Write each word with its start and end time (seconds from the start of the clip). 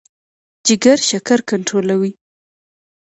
جګر 0.65 0.97
شکر 1.09 1.39
کنټرولوي. 1.49 2.11